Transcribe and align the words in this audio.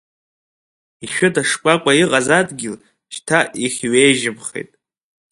Ишәыта 1.05 1.41
шкәакәан 1.49 1.95
иҟаз 2.03 2.27
адгьыл, 2.39 2.75
шьҭа 3.13 3.39
ихьҩежьымхеи 3.63 4.63
иара… 4.67 4.75